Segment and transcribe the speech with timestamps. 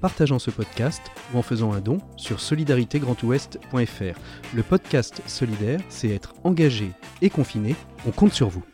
[0.00, 4.18] partageant ce podcast ou en faisant un don sur solidaritégrandouest.fr.
[4.54, 6.90] Le podcast solidaire, c'est être engagé
[7.22, 7.76] et confiné.
[8.06, 8.64] On compte sur vous.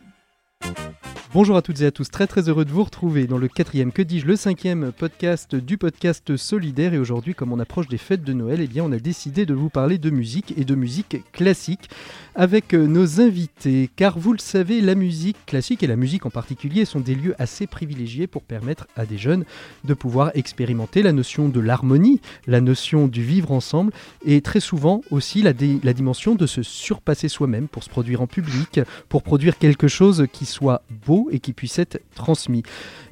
[1.33, 3.91] Bonjour à toutes et à tous, très très heureux de vous retrouver dans le quatrième,
[3.91, 6.93] que dis-je, le cinquième podcast du podcast solidaire.
[6.93, 9.53] Et aujourd'hui, comme on approche des fêtes de Noël, eh bien on a décidé de
[9.53, 11.89] vous parler de musique et de musique classique
[12.37, 13.89] avec euh, nos invités.
[13.95, 17.35] Car vous le savez, la musique classique et la musique en particulier sont des lieux
[17.39, 19.43] assez privilégiés pour permettre à des jeunes
[19.83, 23.91] de pouvoir expérimenter la notion de l'harmonie, la notion du vivre ensemble
[24.23, 28.27] et très souvent aussi la, la dimension de se surpasser soi-même pour se produire en
[28.27, 32.61] public, pour produire quelque chose qui soit beau et qui puisse être transmis.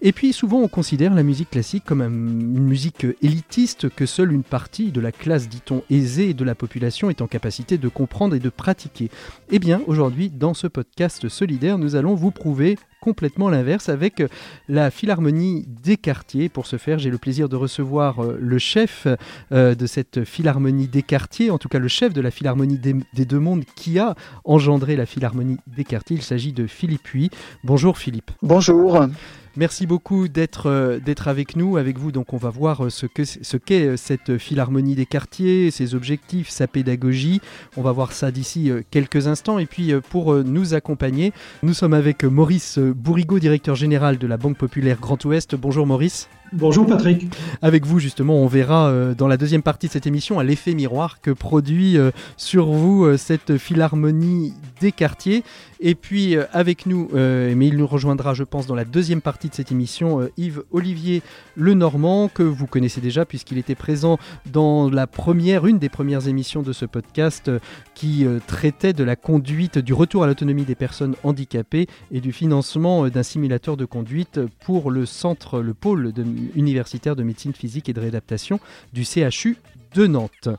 [0.04, 4.44] Et puis souvent on considère la musique classique comme une musique élitiste que seule une
[4.44, 8.40] partie de la classe, dit-on, aisée de la population est en capacité de comprendre et
[8.40, 9.10] de pratiquer.
[9.52, 14.24] Eh bien aujourd'hui dans ce podcast solidaire nous allons vous prouver complètement l'inverse avec
[14.68, 16.50] la Philharmonie des quartiers.
[16.50, 19.08] Pour ce faire, j'ai le plaisir de recevoir euh, le chef
[19.52, 23.26] euh, de cette Philharmonie des quartiers, en tout cas le chef de la Philharmonie des,
[23.26, 26.18] Deux Mondes qui a engendré la Philharmonie des quartiers.
[26.18, 27.30] Il s'agit de Philippe Huy.
[27.64, 28.32] Bonjour Philippe.
[28.42, 29.08] Bonjour.
[29.58, 31.78] Merci beaucoup d'être euh, d'être avec nous.
[31.78, 33.06] Avec vous, donc, on va voir euh, ce
[33.42, 37.40] ce qu'est euh, cette philharmonie des quartiers, ses objectifs, sa pédagogie.
[37.78, 39.58] On va voir ça d'ici quelques instants.
[39.58, 41.32] Et puis, pour nous accompagner,
[41.64, 45.56] nous sommes avec Maurice Bourrigaud, directeur général de la Banque Populaire Grand Ouest.
[45.56, 46.28] Bonjour Maurice.
[46.54, 47.26] Bonjour Patrick.
[47.64, 51.20] Avec vous justement, on verra euh, dans la deuxième partie de cette émission l'effet miroir
[51.20, 55.44] que produit euh, sur vous euh, cette philharmonie des quartiers.
[55.82, 59.54] Et puis avec nous, mais il nous rejoindra je pense dans la deuxième partie de
[59.54, 61.22] cette émission, Yves Olivier
[61.58, 64.18] Lenormand, que vous connaissez déjà puisqu'il était présent
[64.52, 67.52] dans la première, une des premières émissions de ce podcast
[67.94, 73.10] qui traitait de la conduite, du retour à l'autonomie des personnes handicapées et du financement
[73.10, 76.24] d'un simulateur de conduite pour le centre, le pôle de
[76.56, 78.60] universitaire de médecine physique et de réadaptation
[78.94, 79.58] du CHU
[79.94, 80.50] de Nantes.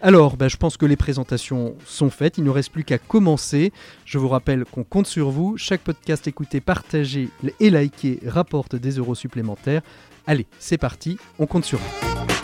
[0.00, 3.72] Alors, ben, je pense que les présentations sont faites, il ne reste plus qu'à commencer.
[4.04, 5.56] Je vous rappelle qu'on compte sur vous.
[5.58, 7.28] Chaque podcast écouté, partagé
[7.60, 9.82] et liké rapporte des euros supplémentaires.
[10.26, 12.35] Allez, c'est parti, on compte sur vous.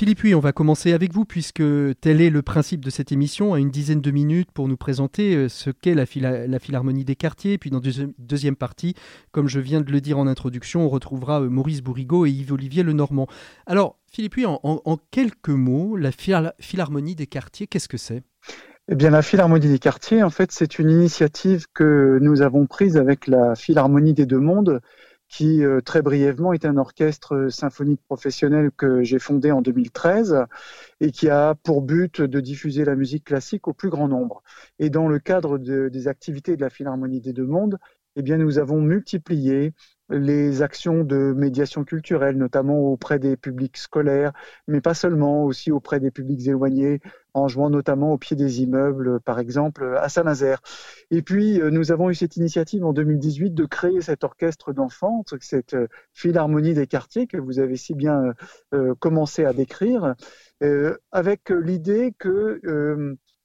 [0.00, 1.62] Philippe, on va commencer avec vous puisque
[2.00, 5.36] tel est le principe de cette émission, à une dizaine de minutes pour nous présenter
[5.36, 7.58] euh, ce qu'est la, Philharmonie des quartiers.
[7.58, 8.94] Puis dans la deuxième partie,
[9.30, 12.82] comme je viens de le dire en introduction, on retrouvera euh, Maurice Bourrigaud et Yves-Olivier
[12.82, 13.26] Lenormand.
[13.66, 18.22] Alors, Philippe, en, quelques mots, la Philharmonie des quartiers, qu'est-ce que c'est?
[18.88, 22.96] Eh bien, la Philharmonie des quartiers, en fait, c'est une initiative que nous avons prise
[22.96, 24.80] avec la Philharmonie des deux mondes,
[25.30, 30.44] qui euh, très brièvement est un orchestre euh, symphonique professionnel que j'ai fondé en 2013
[31.00, 34.42] et qui a pour but de diffuser la musique classique au plus grand nombre.
[34.80, 37.78] Et dans le cadre des activités de la Philharmonie des Deux Mondes,
[38.16, 39.72] eh bien, nous avons multiplié
[40.10, 44.32] les actions de médiation culturelle, notamment auprès des publics scolaires,
[44.66, 47.00] mais pas seulement, aussi auprès des publics éloignés,
[47.34, 50.60] en jouant notamment au pied des immeubles, par exemple à Saint-Nazaire.
[51.10, 55.24] Et puis, euh, nous avons eu cette initiative en 2018 de créer cet orchestre d'enfants,
[55.40, 58.34] cette euh, philharmonie des quartiers que vous avez si bien
[58.74, 60.14] euh, commencé à décrire,
[61.10, 62.60] avec l'idée que,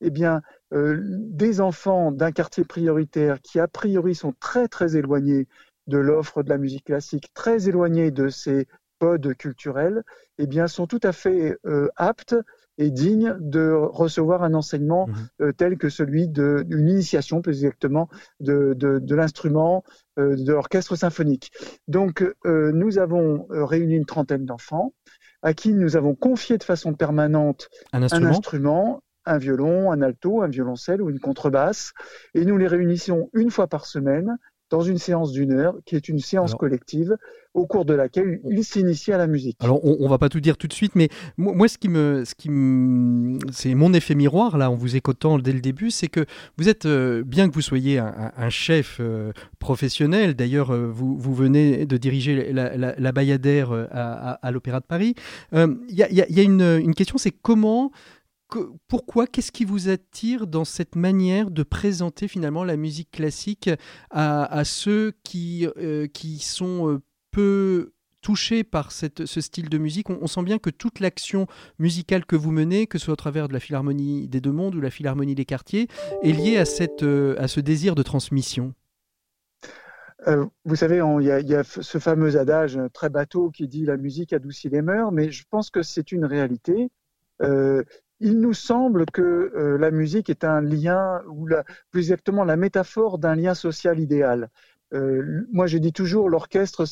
[0.02, 0.42] eh bien,
[0.74, 5.48] des enfants d'un quartier prioritaire qui a priori sont très très éloignés
[5.88, 8.68] de l'offre de la musique classique, très éloignés de ces
[9.00, 10.04] codes culturels,
[10.38, 12.36] eh bien, sont tout à fait euh, aptes
[12.78, 15.16] et dignes de recevoir un enseignement mhm.
[15.42, 18.10] euh, tel que celui d'une initiation, plus exactement,
[18.40, 19.84] de, de, l'instrument
[20.20, 21.52] euh, de l'orchestre symphonique.
[21.88, 24.94] Donc, nous avons réuni une trentaine d'enfants
[25.42, 30.48] à qui nous avons confié de façon permanente un instrument un violon, un alto, un
[30.48, 31.94] violoncelle ou une contrebasse,
[32.34, 34.38] et nous les réunissons une fois par semaine
[34.76, 37.16] dans une séance d'une heure, qui est une séance collective,
[37.54, 39.56] au cours de laquelle il s'initie à la musique.
[39.62, 41.08] Alors, on, ne va pas tout dire tout de suite, mais
[41.38, 42.50] moi, ce qui me, ce qui
[43.54, 46.26] c'est mon effet miroir là, en vous écoutant dès le début, c'est que
[46.58, 51.34] vous êtes, euh, bien que vous soyez un, chef euh, professionnel, d'ailleurs, euh, vous, vous,
[51.34, 55.16] venez de diriger la, la, Bayadère à, l'Opéra de Paris.
[55.54, 57.94] Il y, y, a, une, une question, c'est comment
[58.88, 63.70] pourquoi, qu'est-ce qui vous attire dans cette manière de présenter finalement la musique classique
[64.12, 67.02] à, ceux qui, euh, qui sont euh,
[67.32, 70.10] peu touché par cette, ce style de musique?
[70.10, 71.48] On, sent bien que toute l'action
[71.80, 74.76] musicale que vous menez, que ce soit au travers de la Philharmonie des Deux Mondes
[74.76, 75.88] ou la Philharmonie des Quartiers,
[76.24, 78.74] est liée à, cette, à ce désir de transmission.
[80.66, 84.70] vous savez, il y, a ce fameux adage très bateau qui dit la musique adoucit
[84.70, 86.90] les mœurs, mais je pense que c'est une réalité.
[87.42, 87.84] Euh,
[88.20, 91.48] il nous semble que euh, la musique est un lien, ou
[91.92, 94.50] plus exactement la métaphore d'un lien social idéal.
[94.94, 96.86] Euh, moi, je dis toujours, l'orchestre,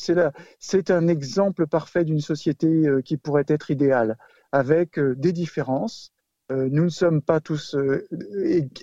[0.58, 4.18] c'est un exemple parfait d'une société euh, qui pourrait être idéale,
[4.52, 6.12] avec des différences.
[6.50, 7.74] nous ne sommes pas tous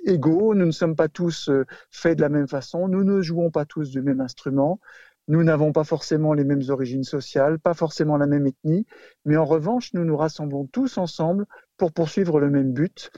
[0.05, 1.51] égaux, nous ne sommes pas tous
[1.91, 4.79] faits de la même façon, nous ne jouons pas tous du même instrument,
[5.27, 8.85] nous n'avons pas forcément les mêmes origines sociales, pas forcément la même ethnie,
[9.25, 11.45] mais en revanche, nous nous rassemblons tous ensemble
[11.81, 13.09] pour poursuivre le même but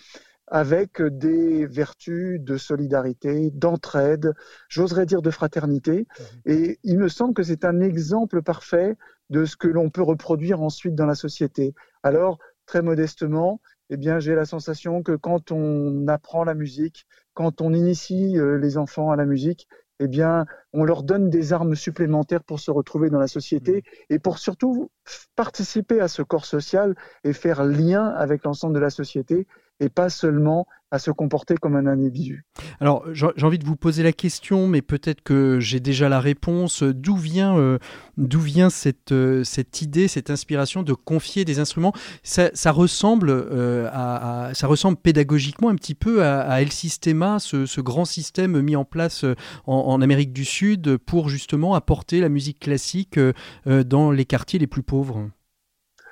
[0.48, 4.32] avec des vertus de solidarité, d'entraide,
[4.70, 6.08] j'oserais dire de fraternité.
[6.08, 6.24] Mmh.
[6.46, 8.96] Et il me semble que c'est un exemple parfait
[9.30, 11.76] de ce que l'on peut reproduire ensuite dans la société.
[12.04, 17.60] Alors, très modestement, eh bien, j'ai la sensation que quand on apprend la musique, quand
[17.60, 19.68] on initie euh, les enfants à la musique,
[20.00, 24.14] eh bien, on leur donne des armes supplémentaires pour se retrouver dans la société mmh.
[24.14, 24.90] et pour surtout
[25.36, 29.48] participer à ce corps social et faire lien avec l'ensemble de la société
[29.80, 32.46] et pas seulement à se comporter comme un individu.
[32.80, 36.84] Alors, j'ai envie de vous poser la question, mais peut-être que j'ai déjà la réponse.
[36.84, 37.80] D'où vient, euh,
[38.16, 41.94] vient cette, euh, cette idée, cette inspiration de confier des instruments?
[42.22, 48.06] Ça, ressemble euh, à, ça ressemble pédagogiquement un petit peu à, El Sistema, ce, grand
[48.06, 49.26] système mis en place
[49.66, 53.20] en, Amérique du Sud pour justement apporter la musique classique
[53.66, 55.28] dans les quartiers les plus pauvres?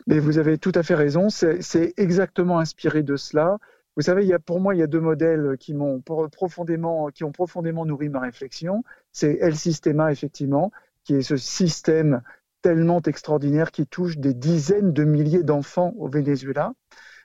[0.07, 3.57] Mais vous avez tout à fait raison, c'est exactement inspiré de cela.
[3.95, 7.86] Vous savez, pour moi, il y a deux modèles qui m'ont profondément, qui ont profondément
[7.86, 8.83] nourri ma réflexion.
[9.12, 10.71] C'est El Sistema, effectivement,
[11.03, 12.21] qui est ce système
[12.62, 16.74] tellement extraordinaire qui touche des dizaines de milliers d'enfants au Venezuela.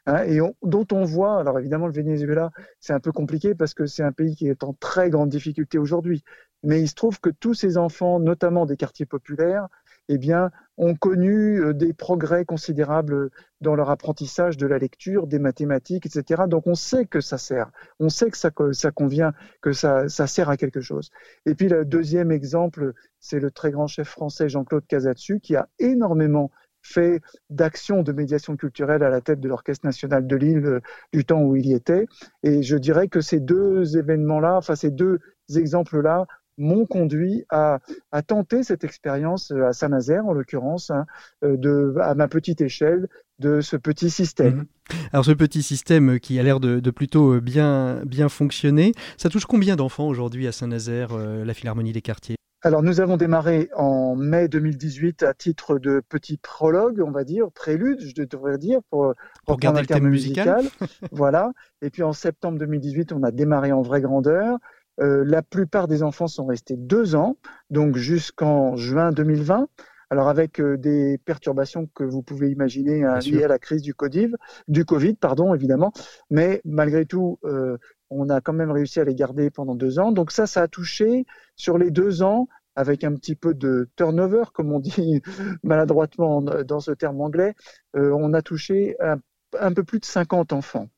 [0.06, 3.86] Hein, et dont on voit, alors évidemment le Venezuela, c'est un peu compliqué parce que
[3.86, 6.22] c'est un pays qui est en très grande difficulté aujourd'hui,
[6.62, 9.66] mais il se trouve que tous ces enfants, notamment des quartiers populaires,
[10.08, 13.30] eh bien, ont connu euh, des progrès considérables
[13.60, 16.44] dans leur apprentissage de la lecture, des mathématiques, etc.
[16.48, 19.32] Donc on sait que ça sert, on sait que ça, ça convient,
[19.62, 21.10] que ça, ça, sert à quelque chose.
[21.46, 25.68] Et puis le deuxième exemple, c'est le très grand chef français Jean-Claude Casatsu qui a
[25.78, 26.50] énormément
[26.82, 27.20] fait
[27.50, 30.80] d'actions de médiation culturelle à la tête de l'Orchestre national de Lille euh,
[31.12, 32.06] du temps où il y était.
[32.42, 35.18] Et je dirais que ces deux événements-là, enfin ces deux
[35.54, 36.26] exemples-là,
[36.58, 37.78] m'ont conduit à,
[38.26, 41.06] tenter cette expérience euh, à Saint-Nazaire, en l'occurrence, hein,
[41.44, 43.08] euh, à ma petite échelle,
[43.38, 44.54] de ce petit système.
[44.54, 44.66] Mhm.
[45.12, 49.76] Alors ce petit système qui a l'air de, plutôt bien, bien fonctionner, ça touche combien
[49.76, 52.36] d'enfants aujourd'hui à Saint-Nazaire, la Philharmonie des quartiers?
[52.66, 57.50] Alors nous avons démarré en mai 2018 à titre de petit prologue, on va dire,
[57.52, 59.14] prélude, je devrais dire, pour,
[59.46, 60.64] pour garder le thème musical.
[61.12, 61.52] voilà.
[61.80, 64.58] Et puis en septembre 2018, on a démarré en vraie grandeur.
[65.00, 67.36] Euh, la plupart des enfants sont restés deux ans,
[67.70, 69.68] donc jusqu'en juin 2020.
[70.08, 73.92] Alors avec euh, des perturbations que vous pouvez imaginer hein, liées à la crise du
[73.92, 74.30] Covid,
[74.68, 75.92] du Covid, pardon, évidemment,
[76.30, 77.76] mais malgré tout, euh,
[78.10, 80.12] on a quand même réussi à les garder pendant deux ans.
[80.12, 81.26] Donc ça, ça a touché
[81.56, 82.46] sur les deux ans
[82.76, 85.22] avec un petit peu de turnover, comme on dit
[85.64, 87.54] maladroitement dans ce terme anglais,
[87.96, 90.88] euh, on a touché un, peu plus de 50 enfants.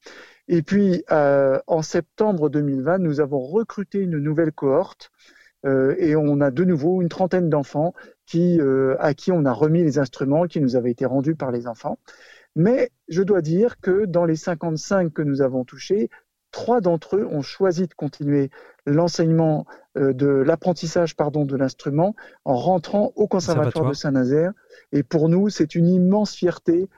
[0.49, 5.11] Et puis, euh, en septembre 2020, nous avons recruté une nouvelle cohorte
[5.67, 7.93] euh, et on a de nouveau une trentaine d'enfants
[8.27, 8.61] qui,
[8.99, 11.99] à qui on a remis les instruments qui nous avaient été rendus par les enfants.
[12.57, 16.11] Mais je dois dire que dans les 55 que nous avons touchés,
[16.51, 18.51] trois d'entre eux ont choisi de continuer
[18.87, 22.15] l'enseignement euh, de l'apprentissage pardon de l'instrument
[22.45, 24.53] en rentrant au conservatoire de Saint-Nazaire
[24.93, 26.89] et pour nous c'est une immense fierté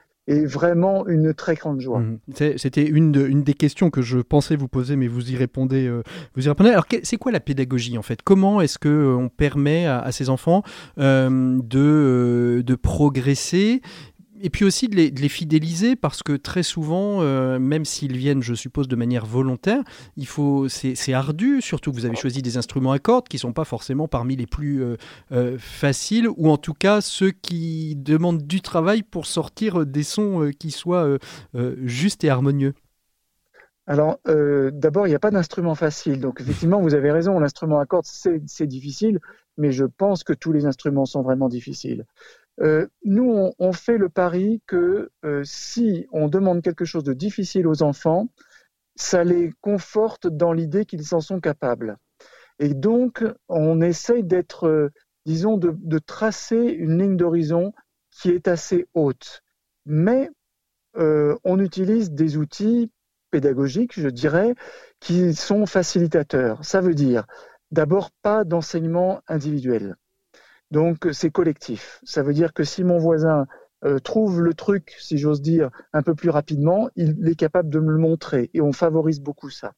[0.45, 1.99] vraiment une très grande joie.
[1.99, 2.57] Mmh.
[2.57, 5.87] C'était une, des questions que je pensais vous poser, mais vous y répondez.
[5.87, 6.03] Euh,
[6.35, 6.69] vous y répondez.
[6.69, 8.21] Alors, c'est quoi la pédagogie en fait?
[8.23, 10.63] Comment est-ce que euh, on permet à, ces enfants
[10.97, 11.61] de,
[12.65, 13.81] de progresser
[14.41, 18.53] et puis aussi de les, fidéliser parce que très souvent, euh, même s'ils viennent, je
[18.53, 19.83] suppose, de manière volontaire,
[20.17, 21.61] il faut, c'est, ardu.
[21.61, 24.47] Surtout que vous avez choisi des instruments à cordes qui sont pas forcément parmi les
[24.47, 24.97] plus euh,
[25.31, 30.51] euh, faciles, ou en tout cas ceux qui demandent du travail pour sortir des sons
[30.59, 31.17] qui soient
[31.83, 32.73] justes et harmonieux.
[33.87, 36.19] Alors, d'abord, il n'y a pas d'instrument facile.
[36.19, 39.19] Donc, effectivement, vous avez raison, l'instrument à cordes, c'est difficile,
[39.57, 42.05] mais je pense que tous les instruments sont vraiment difficiles.
[42.61, 47.67] Euh, nous, on, fait le pari que euh, si on demande quelque chose de difficile
[47.67, 48.29] aux enfants,
[48.95, 51.97] ça les conforte dans l'idée qu'ils en sont capables.
[52.59, 54.89] Et donc, on essaye d'être, euh,
[55.25, 57.73] disons, de, tracer une ligne d'horizon
[58.11, 59.41] qui est assez haute.
[59.85, 60.29] Mais
[60.93, 62.91] on utilise des outils
[63.31, 64.53] pédagogiques, je dirais,
[64.99, 66.63] qui sont facilitateurs.
[66.65, 67.25] Ça veut dire
[67.71, 69.95] d'abord pas d'enseignement individuel.
[70.71, 71.99] Donc c'est collectif.
[72.03, 73.45] Ça veut dire que si mon voisin
[73.83, 77.79] euh, trouve le truc, si j'ose dire, un peu plus rapidement, il est capable de
[77.79, 79.73] me le montrer et on favorise beaucoup ça.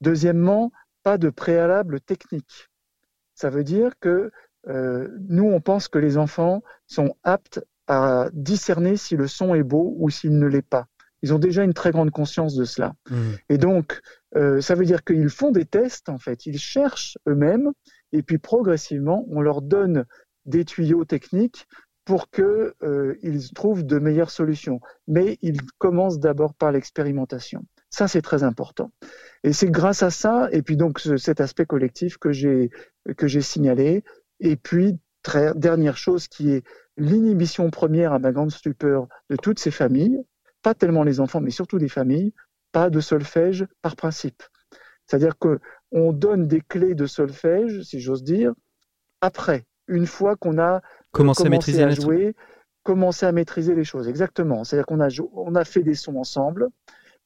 [0.00, 0.72] Deuxièmement,
[1.02, 2.70] pas de préalable technique.
[3.34, 4.30] Ça veut dire que
[4.68, 9.64] euh, nous, on pense que les enfants sont aptes à discerner si le son est
[9.64, 10.86] beau ou s'il ne l'est pas.
[11.22, 12.94] Ils ont déjà une très grande conscience de cela.
[13.10, 13.16] Mmh.
[13.48, 14.00] Et donc,
[14.36, 16.46] euh, ça veut dire qu'ils font des tests, en fait.
[16.46, 17.70] Ils cherchent eux-mêmes,
[18.12, 20.04] et puis progressivement, on leur donne
[20.46, 21.66] des tuyaux techniques
[22.04, 24.80] pour qu'ils euh, trouvent de meilleures solutions.
[25.06, 27.64] Mais ils commencent d'abord par l'expérimentation.
[27.90, 28.90] Ça, c'est très important.
[29.44, 32.70] Et c'est grâce à ça, et puis donc cet aspect collectif que j'ai
[33.16, 34.02] que j'ai signalé.
[34.40, 36.64] Et puis, très, dernière chose qui est
[36.96, 40.18] l'inhibition première à ma grande stupeur de toutes ces familles,
[40.62, 42.32] pas tellement les enfants, mais surtout des familles,
[42.72, 44.42] pas de solfège par principe.
[45.06, 48.52] C'est-à-dire qu'on donne des clés de solfège, si j'ose dire,
[49.20, 52.34] après, une fois qu'on a commencé, à, maîtriser à jouer,
[52.82, 54.08] commencé à maîtriser les choses.
[54.08, 54.64] Exactement.
[54.64, 56.68] C'est-à-dire qu'on a, on a fait des sons ensemble,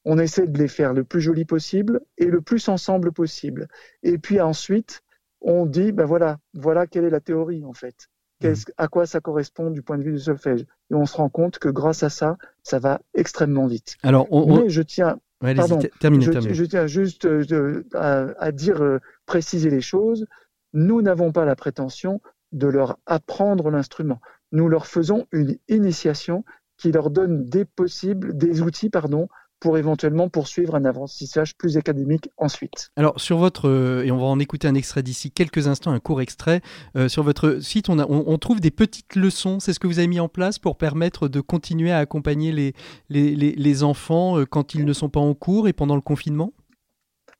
[0.05, 3.67] on essaie de les faire le plus joli possible et le plus ensemble possible.
[4.03, 5.01] Et puis ensuite,
[5.41, 8.07] on dit, ben voilà, voilà quelle est la théorie en fait.
[8.43, 8.53] Mmh.
[8.77, 10.61] à quoi ça correspond du point de vue du solfège.
[10.91, 13.95] Et on se rend compte que grâce à ça, ça va extrêmement vite.
[14.03, 20.27] Alors, Mais je tiens, pardon, je, tiens juste euh, à, dire, euh, préciser les choses.
[20.73, 22.21] Nous n'avons pas la prétention
[22.51, 24.19] de leur apprendre l'instrument.
[24.51, 26.43] Nous leur faisons une initiation
[26.77, 29.27] qui leur donne des possibles, des outils, pardon,
[29.59, 32.91] pour éventuellement poursuivre un apprentissage plus académique ensuite.
[32.95, 35.99] Alors sur votre, euh, et on va en écouter un extrait d'ici quelques instants, un
[35.99, 36.61] court extrait,
[36.95, 39.97] euh, sur votre site on, a, on, trouve des petites leçons, c'est ce que vous
[39.97, 42.73] avez mis en place pour permettre de continuer à accompagner les,
[43.09, 46.53] les, les, enfants euh, quand ils ne sont pas en cours et pendant le confinement?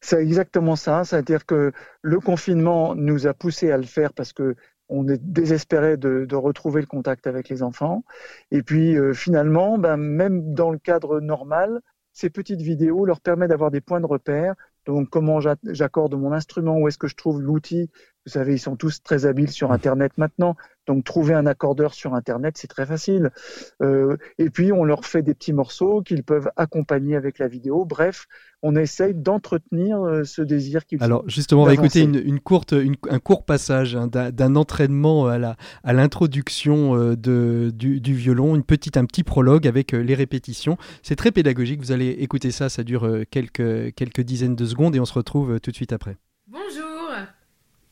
[0.02, 1.72] C'est exactement ça, c'est-à-dire que
[2.02, 4.56] le confinement nous a poussé à le faire parce que
[4.90, 8.04] on est désespéré de, de, retrouver le contact avec les enfants.
[8.52, 11.82] Et puis finalement, ben, même dans le cadre normal,
[12.18, 14.56] ces petites vidéos leur permettent d'avoir des points de repère.
[14.88, 17.92] Donc, comment j'accorde mon instrument, où est-ce que je trouve l'outil?
[18.26, 20.56] Vous savez, ils sont tous très habiles sur Internet maintenant.
[20.88, 23.30] Donc, trouver un accordeur sur Internet, c'est très facile.
[23.82, 27.86] Euh, et puis, on leur fait des petits morceaux qu'ils peuvent accompagner avec la vidéo.
[27.86, 28.28] Bref,
[28.64, 32.74] on essaye d'entretenir euh, ce désir qu'ils Alors justement, on va écouter une, courte,
[33.10, 38.64] un court passage hein, d'un entraînement à la à l'introduction euh, de du, violon, une
[38.64, 40.78] petite un petit prologue avec euh, les répétitions.
[41.04, 41.80] C'est très pédagogique.
[41.80, 45.60] Vous allez écouter ça, ça dure quelques quelques dizaines de secondes et on se retrouve
[45.60, 46.18] tout de suite après.
[46.48, 46.97] Bonjour.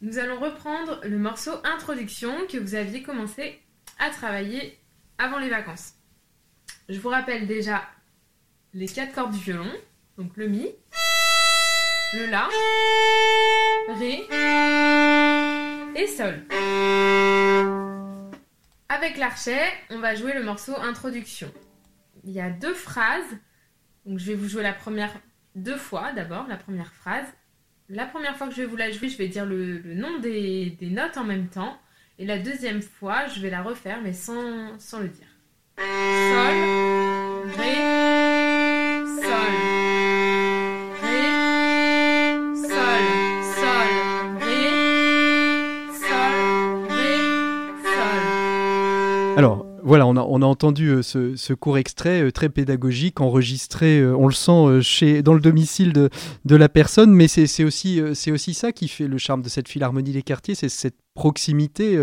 [0.06, 3.60] Nous allons reprendre le morceau introduction que vous aviez commencé
[3.98, 4.80] à travailler
[5.18, 5.96] avant les vacances.
[6.90, 7.82] Je vous rappelle déjà
[8.76, 9.72] les quatre cordes du violon.
[10.20, 10.70] Donc le Mi,
[12.14, 12.48] le La,
[13.98, 14.28] Ré
[16.00, 16.46] et Sol.
[18.90, 21.52] Avec l'archet, on va jouer le morceau introduction.
[22.24, 23.40] Il y a deux phrases.
[24.06, 25.20] Donc je vais vous jouer la première
[25.56, 27.26] deux fois d'abord, la première phrase.
[27.89, 30.75] La première fois que je vais vous la jouer, je vais dire le, nom des,
[30.82, 31.77] notes en même temps.
[32.18, 35.27] Et la deuxième fois, je vais la refaire, mais sans, sans le dire.
[35.77, 35.86] Sol,
[37.58, 37.75] Ré,
[39.22, 39.75] Sol.
[49.38, 54.25] Alors, voilà, on a, entendu euh, ce, court extrait euh, très pédagogique, enregistré, euh, on
[54.25, 56.10] le sent chez, dans le domicile de,
[56.56, 60.24] la personne, mais c'est aussi, aussi ça qui fait le charme de cette Philharmonie des
[60.24, 62.00] quartiers, c'est cette proximité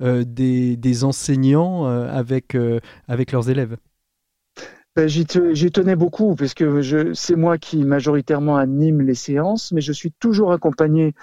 [0.00, 2.56] des, des, enseignants avec,
[3.08, 3.76] avec leurs élèves.
[4.96, 9.92] Ben, J'y tenais beaucoup, parce que c'est moi qui majoritairement anime les séances, mais je
[9.92, 11.14] suis toujours accompagné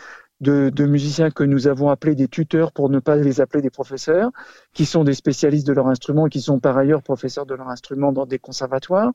[0.42, 4.32] de, musiciens que nous avons appelés des tuteurs pour ne pas les appeler des professeurs,
[4.74, 8.12] qui sont des spécialistes de leur instrument qui sont par ailleurs professeurs de leur instrument
[8.12, 9.12] dans des conservatoires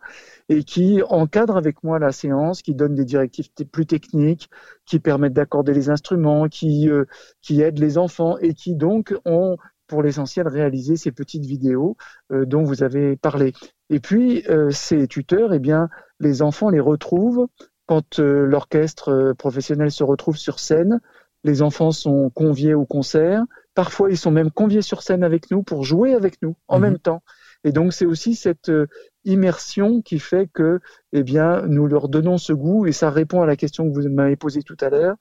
[0.48, 4.48] et qui encadrent avec moi la séance, qui donnent des directives plus techniques,
[4.86, 7.04] qui permettent d'accorder les instruments, qui, euh,
[7.42, 9.56] qui aident les enfants et qui donc ont
[9.88, 11.96] pour l'essentiel réalisé ces petites vidéos
[12.32, 13.52] euh, dont vous avez parlé.
[13.90, 15.88] Et puis euh, ces tuteurs, eh bien,
[16.20, 17.46] les enfants les retrouvent
[17.86, 21.00] quand euh, l'orchestre euh, professionnel se retrouve sur scène,
[21.46, 23.44] les enfants sont conviés au concert.
[23.74, 26.82] Parfois, ils sont même conviés sur scène avec nous pour jouer avec nous en mhm.
[26.82, 27.22] même temps.
[27.64, 28.86] Et donc, c'est aussi cette euh,
[29.24, 30.80] immersion qui fait que,
[31.12, 32.86] eh bien, nous leur donnons ce goût.
[32.86, 35.16] Et ça répond à la question que vous m'avez posée tout à l'heure.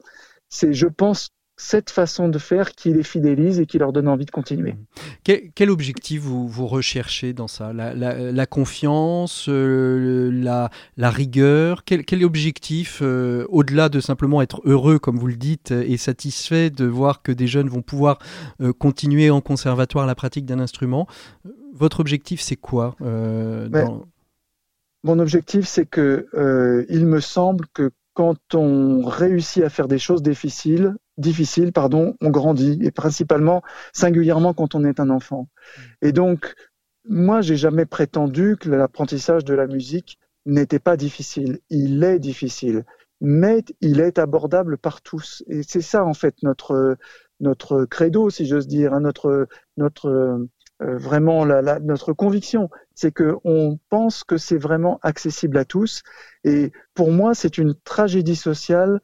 [0.49, 4.25] C'est, je pense, cette façon de faire qui les fidélise et qui leur donne envie
[4.25, 4.73] de continuer.
[4.73, 5.33] Mmh.
[5.55, 7.71] Quel, objectif vous, vous, recherchez dans ça?
[7.73, 11.85] La, confiance, euh, la, la, rigueur?
[11.85, 16.69] Quel, quel objectif, euh, au-delà de simplement être heureux, comme vous le dites, et satisfait
[16.69, 18.19] de voir que des jeunes vont pouvoir
[18.61, 21.07] euh, continuer en conservatoire la pratique d'un instrument
[21.73, 24.01] Votre objectif, c'est quoi ben,
[25.03, 26.27] Mon objectif, c'est que
[26.89, 32.29] il me semble que quand on réussit à faire des choses difficiles, difficiles, pardon, on
[32.29, 33.61] grandit et principalement,
[33.93, 35.47] singulièrement quand on est un enfant.
[36.01, 36.53] Et donc,
[37.07, 41.59] moi, j'ai jamais prétendu que l'apprentissage de la musique n'était pas difficile.
[41.69, 42.83] Il est difficile,
[43.21, 45.43] mais il est abordable par tous.
[45.47, 46.97] Et c'est ça, en fait, notre
[47.41, 50.47] notre credo, si j'ose dire, hein, notre notre
[50.81, 56.03] euh, vraiment la, notre conviction, c'est que on pense que c'est vraiment accessible à tous.
[56.43, 58.99] Et pour moi, c'est une tragédie sociale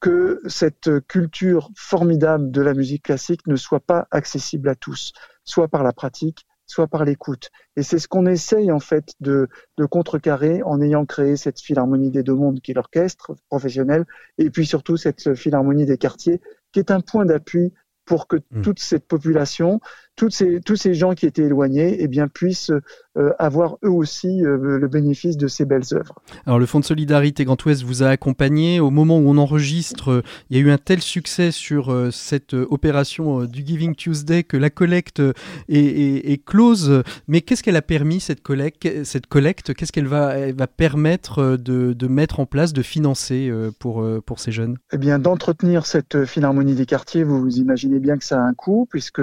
[0.00, 5.12] que cette culture formidable de la musique classique ne soit pas accessible à tous,
[5.44, 7.50] soit par la pratique, soit par l'écoute.
[7.76, 12.10] Et c'est ce qu'on essaye en fait de, de, contrecarrer en ayant créé cette philharmonie
[12.10, 14.06] des deux mondes qui est l'orchestre professionnel,
[14.38, 16.40] et puis surtout cette philharmonie des quartiers
[16.72, 17.72] qui est un point d'appui
[18.04, 18.62] pour que mmh.
[18.62, 19.80] toute cette population,
[20.20, 22.70] toutes ces, tous ces gens qui étaient éloignés, eh bien, puissent
[23.16, 26.14] euh, avoir eux aussi euh, le bénéfice de ces belles œuvres.
[26.44, 28.80] Alors le Fonds de solidarité Grand Ouest vous a accompagné.
[28.80, 32.52] Au moment où on enregistre, il y a eu un tel succès sur euh, cette
[32.52, 35.22] opération du Giving Tuesday que la collecte
[35.70, 37.02] est, est, close.
[37.26, 39.72] Mais qu'est-ce qu'elle a permis, cette collecte, cette collecte?
[39.72, 44.38] Qu'est-ce qu'elle va, elle va permettre de, de, mettre en place, de financer pour, pour
[44.38, 44.76] ces jeunes?
[44.92, 48.54] Eh bien, d'entretenir cette philharmonie des quartiers, vous, vous imaginez bien que ça a un
[48.54, 49.22] coût, puisque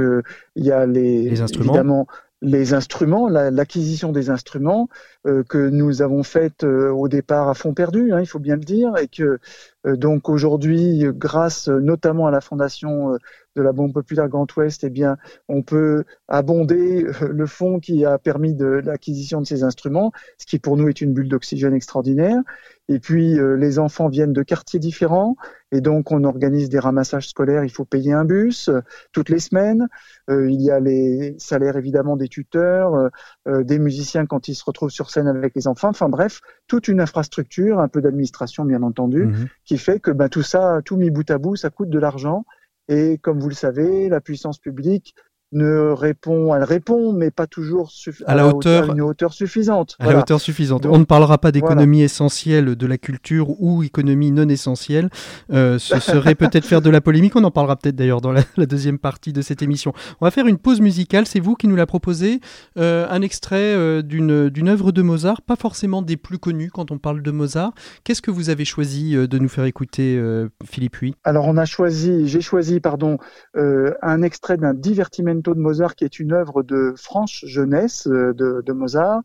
[0.57, 1.73] il y a les, les instruments.
[1.73, 2.07] évidemment
[2.41, 4.89] les instruments, l'acquisition des instruments
[5.25, 8.55] euh, que nous avons faite euh, au départ à fond perdu, hein, il faut bien
[8.55, 9.39] le dire, et que
[9.87, 13.17] euh, donc aujourd'hui, grâce notamment à la fondation
[13.55, 18.19] de la Banque populaire Grand Ouest, eh bien, on peut abonder le fonds qui a
[18.19, 22.39] permis de l'acquisition de ces instruments, ce qui pour nous est une bulle d'oxygène extraordinaire.
[22.89, 25.35] Et puis euh, les enfants viennent de quartiers différents
[25.71, 27.63] et donc on organise des ramassages scolaires.
[27.63, 28.81] Il faut payer un bus euh,
[29.11, 29.87] toutes les semaines.
[30.29, 33.09] Euh, il y a les salaires évidemment des tuteurs,
[33.45, 35.89] des musiciens quand ils se retrouvent sur scène avec les enfants.
[35.89, 39.47] Enfin bref, toute une infrastructure, un peu d'administration bien entendu, mhm.
[39.65, 42.45] qui fait que ben, tout ça, tout mis bout à bout, ça coûte de l'argent.
[42.89, 45.13] Et comme vous le savez, la puissance publique
[45.53, 47.91] ne répond, elle répond, mais pas toujours
[48.25, 49.95] à, la hauteur, une hauteur suffisante.
[49.99, 50.85] À la hauteur suffisante.
[50.85, 55.09] On ne parlera pas d'économie essentielle de la culture ou économie non essentielle.
[55.51, 57.35] Euh, ce serait peut-être faire de la polémique.
[57.35, 59.93] On en parlera peut-être d'ailleurs dans la, deuxième partie de cette émission.
[60.19, 61.25] On va faire une pause musicale.
[61.25, 62.41] C'est vous qui nous l'a proposé.
[62.77, 66.97] Euh, un extrait euh, d'une œuvre de Mozart, pas forcément des plus connus quand on
[66.97, 67.73] parle de Mozart.
[68.03, 70.21] Qu'est-ce que vous avez choisi de nous faire écouter,
[70.65, 71.15] Philippe Huy?
[71.23, 73.17] Alors on a choisi, j'ai choisi, pardon,
[73.55, 78.73] un extrait d'un divertiment de Mozart, qui est une œuvre de franche jeunesse euh, de,
[78.73, 79.21] Mozart.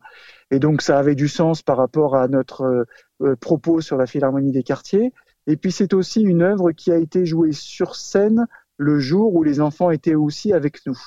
[0.51, 2.83] Et donc, ça avait du sens par rapport à notre euh,
[3.21, 5.13] euh, propos sur la Philharmonie des quartiers.
[5.47, 8.47] Et puis, c'est aussi une œuvre qui a été jouée sur scène
[8.77, 10.99] le jour où les enfants étaient aussi avec nous.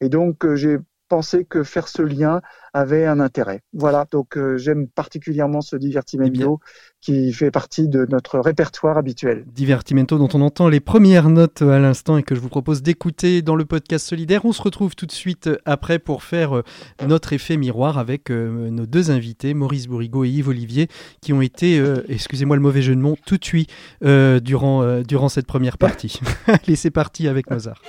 [0.00, 0.78] Et donc, j'ai
[1.10, 2.40] pensé que faire ce lien
[2.72, 3.62] avait un intérêt.
[3.74, 6.60] Voilà, donc euh, j'aime particulièrement ce divertimento
[7.00, 9.44] qui fait partie de notre répertoire habituel.
[9.52, 13.42] Divertimento dont on entend les premières notes à l'instant et que je vous propose d'écouter
[13.42, 14.44] dans le podcast solidaire.
[14.44, 16.62] On se retrouve tout de suite après pour faire euh,
[17.04, 20.86] notre effet miroir avec euh, nos deux invités, Maurice Bourrigo et Yves Olivier,
[21.20, 23.70] qui ont été, excusez-moi le mauvais jeu de mots, tout de suite
[24.00, 26.20] durant, durant cette première partie.
[26.46, 27.82] Allez, c'est parti avec Mozart.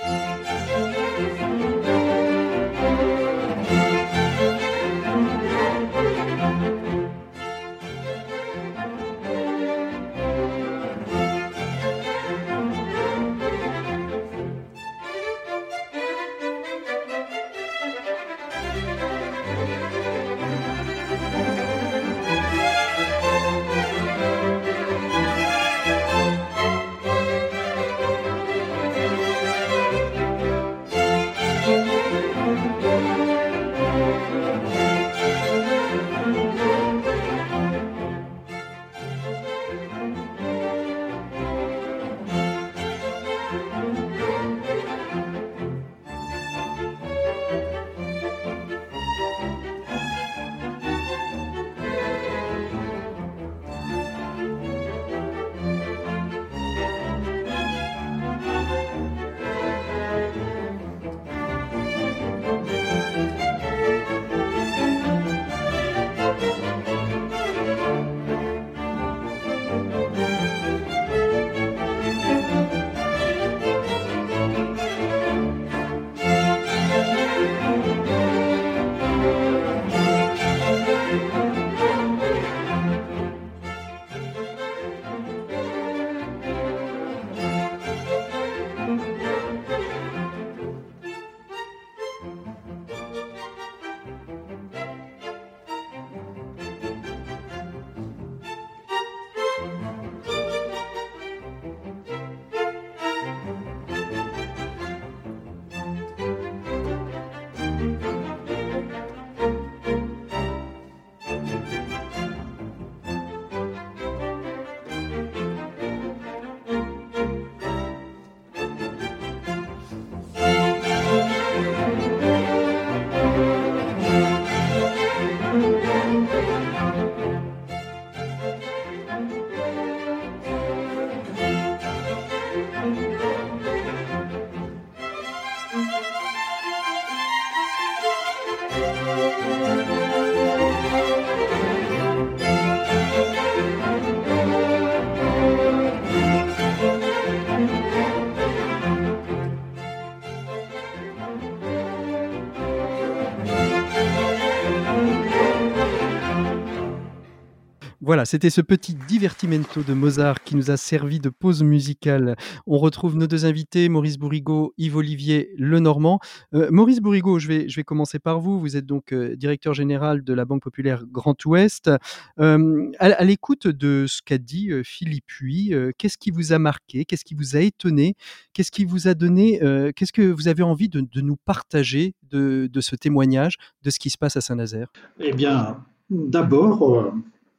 [158.32, 162.34] C'était ce petit divertimento de Mozart qui nous a servi de pause musicale.
[162.66, 166.18] On retrouve nos deux invités, Maurice Bourrigaud, Yves-Olivier Lenormand.
[166.54, 168.58] Euh, Maurice Bourrigaud, je vais, je vais commencer par vous.
[168.58, 171.90] Vous êtes donc euh, directeur général de la Banque Populaire Grand Ouest.
[172.38, 177.04] Euh, à, l'écoute de ce qu'a dit Philippe Huy, qu'est-ce qui vous a marqué?
[177.04, 178.14] Qu'est-ce qui vous a étonné?
[178.54, 179.60] Qu'est-ce qui vous a donné
[179.94, 184.16] Qu'est-ce que vous avez envie de, nous partager de, ce témoignage de ce qui se
[184.16, 184.90] passe à Saint-Nazaire?
[185.20, 187.12] Eh bien, d'abord,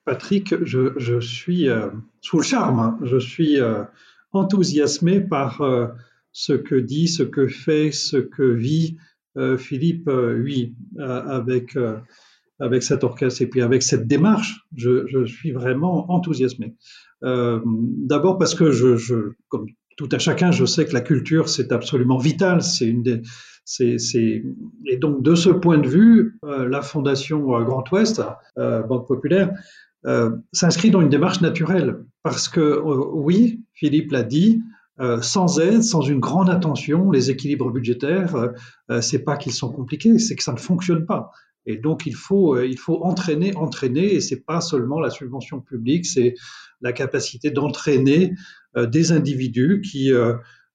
[0.05, 1.89] Patrick, je, suis euh,
[2.21, 3.83] sous le charme, je suis euh,
[4.33, 5.87] enthousiasmé par euh,
[6.33, 8.97] ce que dit, ce que fait, ce que vit
[9.57, 10.07] Philippe,
[10.43, 11.75] oui, avec,
[12.59, 14.67] avec cet orchestre et puis avec cette démarche.
[14.75, 16.75] Je, suis vraiment enthousiasmé.
[17.23, 19.65] D'abord parce que je, comme
[19.97, 22.61] tout à chacun, je sais que la culture, c'est absolument vital.
[22.61, 23.23] C'est une des,
[23.65, 23.97] c'est,
[24.85, 28.21] Et donc, de ce point de vue, la Fondation Grand Ouest,
[28.55, 29.57] Banque Populaire, euh,
[30.51, 32.03] s'inscrit dans une démarche naturelle.
[32.23, 34.63] Parce que, euh, oui, Philippe l'a dit,
[34.99, 38.51] euh, sans aide, sans une grande attention, les équilibres budgétaires,
[39.01, 41.31] c'est pas qu'ils sont compliqués, c'est que ça ne fonctionne pas.
[41.65, 46.05] Et donc il faut il faut entraîner, entraîner, et c'est pas seulement la subvention publique,
[46.05, 46.35] c'est
[46.81, 48.33] la capacité d'entraîner
[48.75, 50.11] des individus qui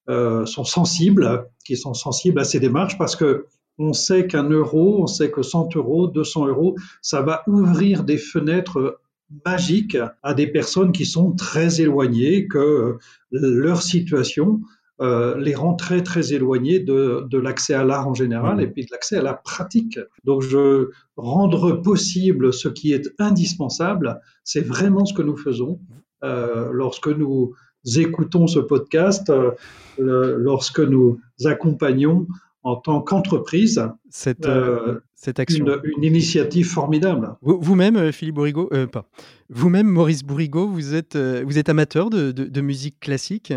[0.08, 3.46] sont sensibles, qui sont sensibles à ces démarches, parce que
[3.78, 8.18] on sait qu'un euro, on sait que 100 euros, 200 euros, ça va ouvrir des
[8.18, 8.98] fenêtres
[9.44, 12.98] magique à des personnes qui sont très éloignées, que euh,
[13.30, 14.60] leur situation
[15.00, 18.60] euh, les rend très très éloignées de, de l'accès à l'art en général mmh.
[18.60, 20.00] et puis de l'accès à la pratique.
[20.24, 25.78] Donc je rendre possible ce qui est indispensable, c'est vraiment ce que nous faisons
[26.24, 27.54] euh, lorsque nous
[27.96, 29.52] écoutons ce podcast, euh,
[29.98, 32.26] lorsque nous accompagnons
[32.62, 35.66] en tant qu'entreprise cette, euh, euh, cette action.
[35.96, 37.34] Une, initiative formidable.
[37.42, 39.08] Vous-même, euh, Philippe Bourrigaud, pas.
[39.48, 43.52] Vous-même, Maurice Bourrigaud, vous êtes, vous êtes amateur de, de, musique classique?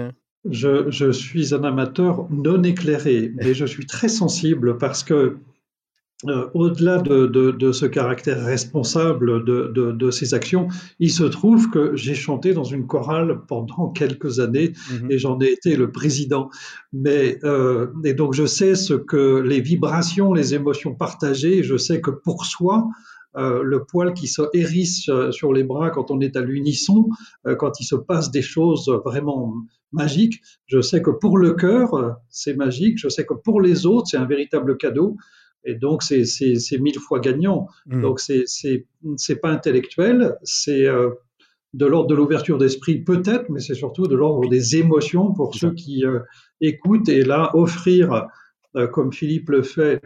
[0.49, 5.37] Je, je, suis un amateur non éclairé, mais je suis très sensible parce que
[6.27, 10.67] euh, au-delà de, ce caractère responsable de, ces actions,
[10.99, 15.11] il se trouve que j'ai chanté dans une chorale pendant quelques années mhm.
[15.11, 16.49] et j'en ai été le président.
[16.93, 21.63] Mais euh, et donc je sais ce que les vibrations, les émotions partagées.
[21.63, 22.87] Je sais que pour soi,
[23.37, 27.09] euh, le poil qui se hérisse sur les bras quand on est à l'unisson,
[27.57, 29.55] quand il se passe des choses vraiment
[29.91, 30.41] magiques.
[30.67, 32.99] Je sais que pour le cœur, c'est magique.
[32.99, 35.17] Je sais que pour les autres, c'est un véritable cadeau.
[35.63, 37.67] Et donc, c'est mille fois gagnant.
[37.85, 38.01] Hmm.
[38.01, 41.11] Donc, c'est pas intellectuel, c'est euh,
[41.73, 45.73] de l'ordre de l'ouverture d'esprit peut-être, mais c'est surtout de l'ordre des émotions pour ceux
[45.73, 46.19] qui euh,
[46.59, 47.09] écoutent.
[47.09, 48.27] Et là, offrir,
[48.75, 50.01] euh, comme Philippe le fait,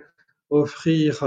[0.50, 1.24] offrir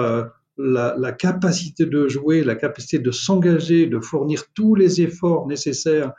[0.57, 6.13] la, la, capacité de jouer, la capacité de s'engager, de fournir tous les efforts nécessaires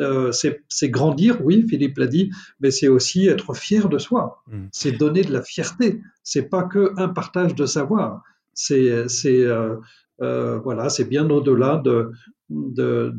[0.00, 4.42] euh, c'est grandir, oui, Philippe l'a dit, mais c'est aussi être fier de soi.
[4.50, 4.66] Mm.
[4.72, 6.00] C'est donner de la fierté.
[6.22, 8.22] C'est pas que un partage de savoir.
[8.54, 9.76] C'est euh,
[10.20, 12.12] euh, voilà, c'est bien au-delà de,
[12.50, 13.12] de,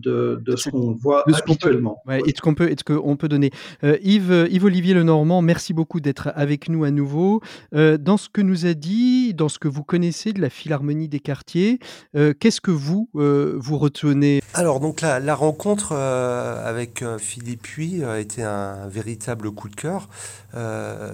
[0.45, 2.01] de, ce qu'on voit habituellement.
[2.09, 3.51] et ce qu'on peut, ce qu'on peut donner.
[3.83, 7.41] Euh, Yves, Yves Olivier Lenormand, merci beaucoup d'être avec nous à nouveau.
[7.73, 11.07] Euh, dans ce que nous a dit, dans ce que vous connaissez de la Philharmonie
[11.07, 11.79] des quartiers,
[12.15, 14.41] euh, qu'est-ce que vous vous retenez?
[14.53, 20.09] Alors donc la, la rencontre avec Philippe Huy a été un véritable coup de cœur,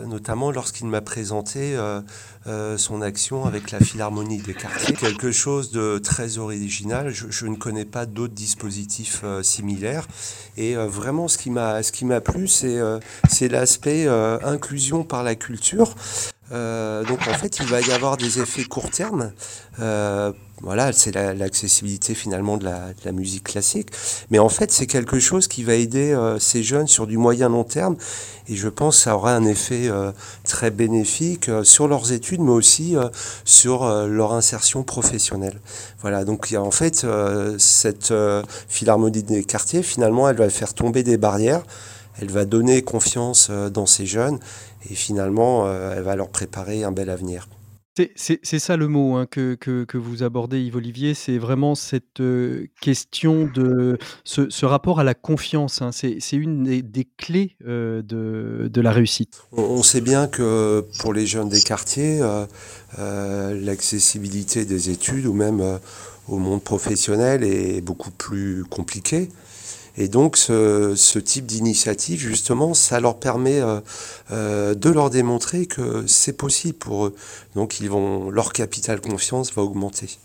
[0.07, 1.77] notamment lorsqu'il m'a présenté
[2.77, 7.09] son action avec la Philharmonie des quartiers, quelque chose de très original.
[7.09, 10.07] Je, je ne connais pas d'autres dispositifs euh, similaires.
[10.57, 15.95] Et euh, vraiment, ce qui m'a plu, c'est euh, c'est l'aspect inclusion par la culture.
[16.51, 19.31] Donc en fait, il va y avoir des effets court terme
[20.61, 23.89] voilà, c'est l'accessibilité finalement de la, musique classique.
[24.29, 27.49] Mais en fait, c'est quelque chose qui va aider euh, ces jeunes sur du moyen
[27.49, 27.95] long terme.
[28.47, 30.11] Et je pense que ça aura un effet euh,
[30.43, 32.95] très bénéfique euh, sur leurs études, mais aussi
[33.45, 35.59] sur leur insertion professionnelle.
[36.01, 37.05] Voilà, donc en fait,
[37.57, 38.13] cette
[38.67, 41.63] philharmonie des quartiers, finalement, elle va faire tomber des barrières.
[42.21, 44.39] Elle va donner confiance dans ces jeunes
[44.89, 47.47] et finalement, elle va leur préparer un bel avenir.
[48.15, 52.67] C'est ça le mot hein, que, que, vous abordez, Yves Olivier, c'est vraiment cette euh,
[52.81, 55.81] question de ce, rapport à la confiance.
[55.81, 55.91] Hein.
[55.91, 59.41] c'est une des, clés euh, de, de, la réussite.
[59.51, 65.79] On, sait bien que pour les jeunes des quartiers, euh, l'accessibilité des études ou même
[66.27, 69.29] au monde professionnel est beaucoup plus compliquée.
[69.99, 73.81] Et donc ce, type d'initiative, justement, ça leur permet euh,
[74.31, 77.15] euh, de leur démontrer que c'est possible pour eux.
[77.53, 80.17] Donc ils vont, leur capital confiance va augmenter.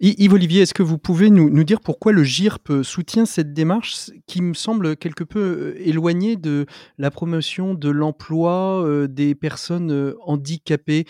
[0.00, 4.40] Yves Olivier, est-ce que vous pouvez nous, dire pourquoi le GIRP soutient cette démarche qui
[4.40, 6.64] me semble quelque peu euh, éloignée de
[6.96, 11.04] la promotion de l'emploi des personnes handicapées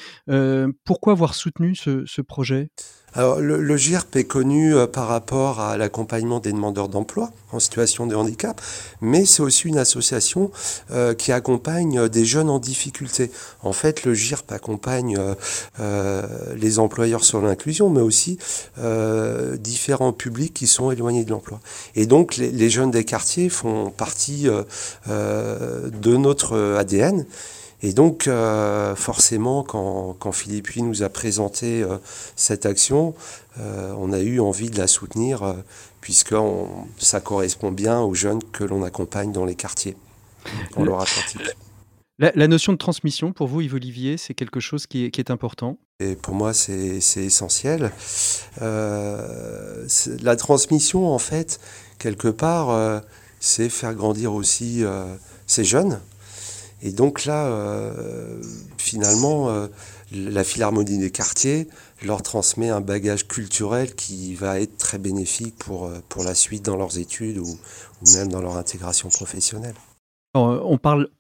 [0.85, 2.69] Pourquoi avoir soutenu ce projet?
[3.17, 8.07] Alors, le, GIRP est connu euh, par rapport à l'accompagnement des demandeurs d'emploi en situation
[8.07, 8.61] de handicap,
[9.01, 10.51] mais c'est aussi une association
[10.91, 13.31] euh, qui accompagne euh, des jeunes en difficulté.
[13.63, 15.19] En fait, le GIRP accompagne
[16.57, 18.39] les employeurs sur l'inclusion, mais aussi
[19.59, 21.61] différents publics qui sont éloignés de l'emploi.
[21.95, 24.47] Et donc, les, jeunes des quartiers font partie
[25.07, 27.25] de notre ADN.
[27.83, 31.99] Et donc, euh, forcément, quand, Philippe Huy nous a présenté euh,
[32.35, 33.15] cette action,
[33.59, 35.55] euh, on a eu envie de la soutenir,
[36.01, 36.35] puisque
[36.99, 39.97] ça correspond bien aux jeunes que l'on accompagne dans les quartiers,
[40.75, 41.55] en Loire-Atlantique.
[42.19, 45.77] La, notion de transmission, pour vous, Yves Olivier, c'est quelque chose qui est, important?
[46.01, 47.93] Et pour moi, c'est essentiel.
[48.59, 51.61] la transmission, en fait,
[51.99, 53.03] quelque part,
[53.39, 54.83] c'est faire grandir aussi
[55.47, 56.01] ces jeunes
[56.83, 58.41] et donc là, euh,
[58.77, 59.67] finalement, euh,
[60.13, 61.69] la Philharmonie des quartiers
[62.03, 66.65] leur transmet un bagage culturel qui va être très bénéfique pour, euh, pour la suite
[66.65, 67.59] dans leurs études ou
[68.13, 69.75] même dans leur intégration professionnelle.
[70.37, 70.61] Euh,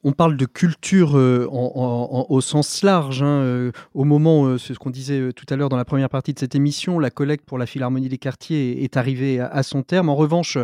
[0.04, 3.22] on parle, de culture euh, au sens large.
[3.22, 6.32] Hein, euh, au moment, c'est ce qu'on disait tout à l'heure dans la première partie
[6.34, 10.08] de cette émission, la collecte pour la Philharmonie des quartiers est arrivée à, son terme.
[10.08, 10.58] En revanche,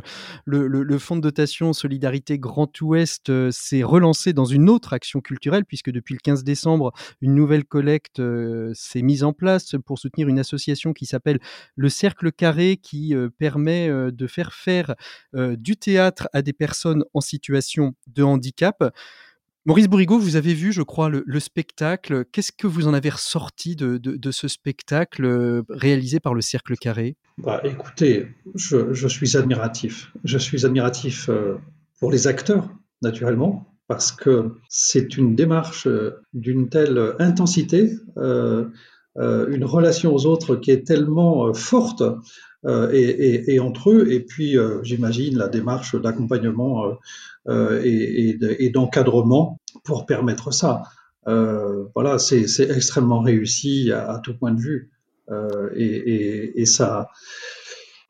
[0.47, 5.91] le, fonds de dotation Solidarité Grand Ouest s'est relancé dans une autre action culturelle, puisque
[5.91, 8.21] depuis le 15 décembre, une nouvelle collecte
[8.75, 11.41] s'est mise en place pour soutenir une association qui s'appelle
[11.77, 14.95] le Cercle Carré, qui permet de faire faire
[15.35, 18.42] du théâtre à des personnes en situation de handicap
[19.65, 22.25] Maurice Bourrigaud, vous avez vu, je crois, le, spectacle.
[22.33, 27.17] Qu'est-ce que vous en avez ressorti de, ce spectacle euh, réalisé par le Cercle Carré?
[27.39, 28.27] Bah, Écoutez,
[28.57, 30.13] je, suis admiratif.
[30.25, 31.59] Je suis admiratif euh,
[32.01, 32.71] pour les acteurs,
[33.03, 37.93] naturellement, parce que c'est une démarche euh, d'une telle intensité,
[39.17, 42.03] une relation aux autres qui est tellement forte
[42.65, 44.13] euh, et, entre eux.
[44.13, 46.97] Et puis, euh, j'imagine, la démarche d'accompagnement
[47.49, 50.83] euh, et, d'encadrement pour permettre ça.
[51.27, 54.91] voilà, c'est extrêmement réussi à, tout point de vue.
[55.77, 57.09] et, ça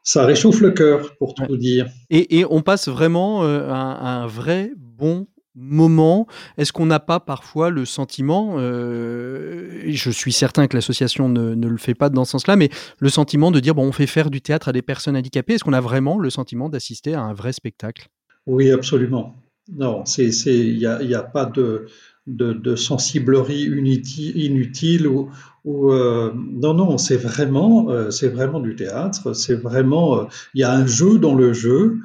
[0.04, 1.88] ça réchauffe le cœur, pour tout dire.
[2.10, 8.54] Et, on passe vraiment un, vrai bon moment Est-ce qu'on n'a pas parfois le sentiment,
[8.56, 13.08] euh, je suis certain que l'association ne, le fait pas dans ce sens-là, mais le
[13.08, 15.72] sentiment de dire, bon, on fait faire du théâtre à des personnes handicapées, est-ce qu'on
[15.72, 18.08] a vraiment le sentiment d'assister à un vrai spectacle?
[18.46, 19.36] Oui, absolument.
[19.76, 21.86] Non, il n'y a, a, pas de,
[22.26, 25.30] de, sensiblerie inutile ou,
[25.64, 30.64] ou euh, non, non, c'est vraiment, euh, c'est vraiment du théâtre, c'est vraiment, il y
[30.64, 31.98] a un jeu dans le jeu,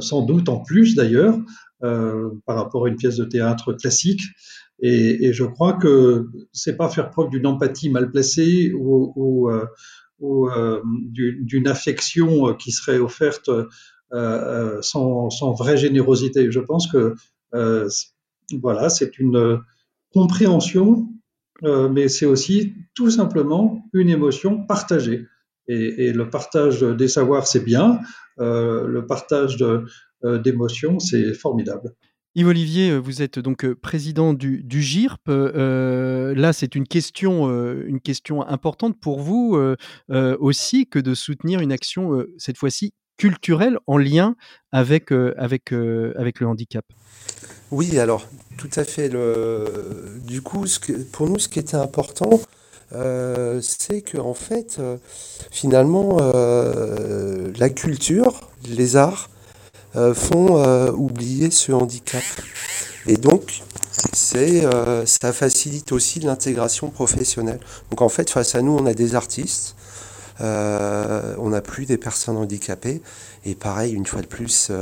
[0.00, 1.36] sans doute en plus d'ailleurs,
[1.84, 4.22] euh, par rapport à une pièce de théâtre classique.
[4.78, 9.66] Et, je crois que c'est pas faire preuve d'une empathie mal placée ou, euh,
[10.22, 13.50] euh, d'une affection qui serait offerte
[14.12, 16.52] sans, vraie générosité.
[16.52, 17.14] Je pense que
[18.60, 19.60] voilà, c'est une
[20.12, 21.08] compréhension,
[21.62, 25.26] mais c'est aussi tout simplement une émotion partagée.
[25.66, 27.98] Et, le partage des savoirs, c'est bien.
[28.38, 29.84] Le partage de,
[30.24, 31.94] d'émotions, c'est formidable.
[32.34, 35.28] Yves Olivier, euh, vous êtes donc euh, président du, GIRP.
[35.28, 39.58] là, c'est une question, une question importante pour vous
[40.08, 44.34] aussi que de soutenir une action, cette fois-ci culturelle, en lien
[44.72, 46.84] avec, avec, avec le handicap.
[47.70, 49.08] Oui, alors, tout à fait.
[49.08, 50.20] Le...
[50.26, 52.40] Du coup, ce que, pour nous, ce qui était important,
[52.90, 54.80] c'est que en fait,
[55.50, 59.28] finalement, la culture, les arts,
[59.94, 62.22] euh, font euh, oublier ce handicap.
[63.06, 63.62] Et donc,
[64.14, 67.60] c'est, euh, ça facilite aussi l'intégration professionnelle.
[67.90, 69.76] Donc en fait, face à nous, on a des artistes,
[70.40, 73.00] on n'a plus des personnes handicapées,
[73.44, 74.72] et pareil, une fois de plus,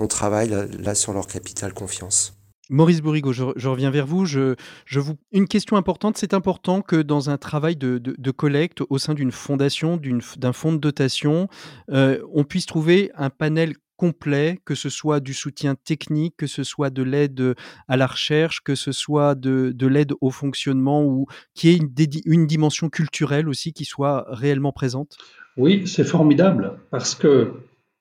[0.00, 2.34] on travaille là, sur leur capital confiance.
[2.68, 4.24] Maurice Bourrigo, je, reviens vers vous.
[4.24, 5.12] Je, je, vous.
[5.30, 9.30] Une question importante, c'est important que dans un travail de, de, collecte au sein d'une
[9.30, 10.00] fondation,
[10.36, 11.48] d'un fonds de dotation,
[11.88, 16.90] on puisse trouver un panel complet, que ce soit du soutien technique, que ce soit
[16.90, 17.54] de l'aide
[17.88, 21.92] à la recherche, que ce soit de, de l'aide au fonctionnement, ou qui ait une,
[22.24, 25.16] une, dimension culturelle aussi qui soit réellement présente?
[25.56, 27.52] Oui, c'est formidable, parce que,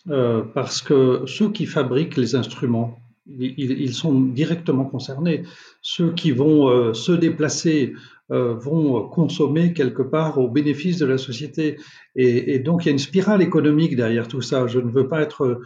[0.09, 5.43] euh, parce que ceux qui fabriquent les instruments, ils, ils sont directement concernés.
[5.81, 7.93] ceux qui vont se déplacer
[8.29, 11.77] vont consommer quelque part au bénéfice de la société.
[12.15, 14.67] Et, donc il y a une spirale économique derrière tout ça.
[14.67, 15.61] Je ne veux pas être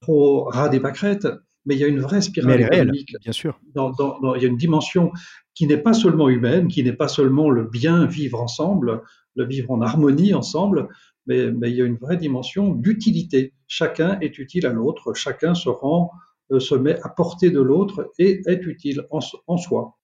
[0.00, 1.28] trop ras des pâquerettes,
[1.66, 3.14] mais il y a une vraie spirale économique.
[3.20, 3.58] bien sûr.
[3.74, 5.12] il y a une dimension
[5.54, 9.02] qui n'est pas seulement humaine, qui n'est pas seulement le bien vivre ensemble,
[9.34, 10.88] le vivre en harmonie ensemble,
[11.26, 13.52] mais, il y a une vraie dimension d'utilité.
[13.66, 16.25] Chacun est utile à l'autre, chacun se rend, euh,
[16.58, 19.96] se met à portée de l'autre et est utile en soi.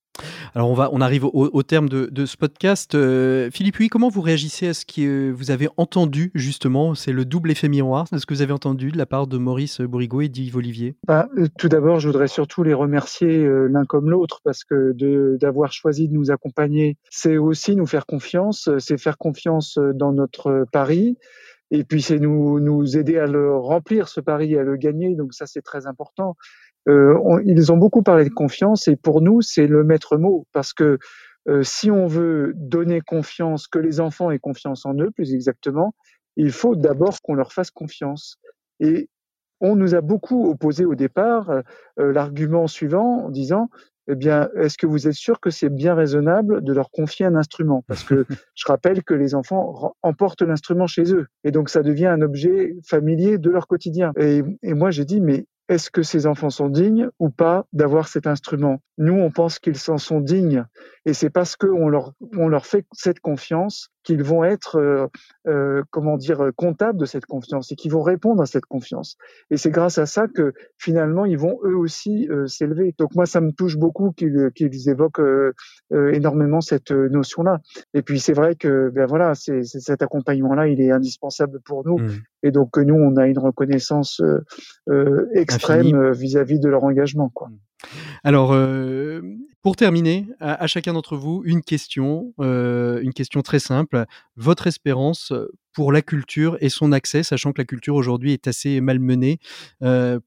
[0.54, 2.94] Alors on, va, on arrive au, terme de, ce podcast.
[2.94, 6.94] Euh, Philippe, oui, comment vous réagissez à ce que vous avez entendu justement?
[6.94, 9.38] C'est le double effet miroir de ce que vous avez entendu de la part de
[9.38, 10.96] Maurice Bourrigaud et d'Yves Olivier?
[11.06, 14.92] Bah, euh, Tout d'abord, je voudrais surtout les remercier euh, l'un comme l'autre parce que
[15.38, 20.66] d'avoir choisi de nous accompagner, c'est aussi nous faire confiance, c'est faire confiance dans notre
[20.72, 21.16] pari.
[21.74, 25.14] Et puis c'est nous, nous aider à le remplir, ce pari, à le gagner.
[25.14, 26.36] Donc ça, c'est très important.
[26.86, 30.74] Euh, ils ont beaucoup parlé de confiance et pour nous, c'est le maître mot parce
[30.74, 30.98] que
[31.48, 35.94] euh, si on veut donner confiance, que les enfants aient confiance en eux, plus exactement,
[36.36, 38.36] il faut d'abord qu'on leur fasse confiance.
[38.78, 39.08] Et
[39.60, 41.62] on nous a beaucoup opposé au départ euh,
[42.12, 43.70] l'argument suivant en disant
[44.08, 47.34] eh bien, est-ce que vous êtes sûr que c'est bien raisonnable de leur confier un
[47.34, 47.84] instrument?
[47.86, 51.26] Parce que je rappelle que les enfants emportent l'instrument chez eux.
[51.44, 54.12] Et donc, ça devient un objet familier de leur quotidien.
[54.18, 58.08] Et, et moi, j'ai dit, mais est-ce que ces enfants sont dignes ou pas d'avoir
[58.08, 58.82] cet instrument?
[58.98, 60.64] Nous, on pense qu'ils s'en sont dignes,
[61.06, 65.06] et c'est parce qu'on leur, on leur fait cette confiance qu'ils vont être, euh,
[65.46, 69.16] euh, comment dire, comptables de cette confiance et qu'ils vont répondre à cette confiance.
[69.50, 72.94] Et c'est grâce à ça que finalement, ils vont eux aussi euh, s'élever.
[72.98, 75.22] Donc moi, ça me touche beaucoup qu'ils qu'ils évoquent
[75.90, 77.60] énormément cette notion-là.
[77.94, 81.98] Et puis c'est vrai que, ben voilà, c'est, cet accompagnement-là, il est indispensable pour nous.
[81.98, 82.10] Mmh.
[82.42, 84.22] Et donc nous, on a une reconnaissance
[85.34, 87.30] extrême vis-à-vis de leur engagement.
[87.32, 87.48] Quoi.
[87.48, 87.86] Mmh.
[88.24, 88.54] Alors,
[89.62, 94.06] pour terminer, à, chacun d'entre vous, une question, une question très simple.
[94.36, 95.32] Votre espérance
[95.72, 99.38] pour la culture et son accès, sachant que la culture aujourd'hui est assez malmenée.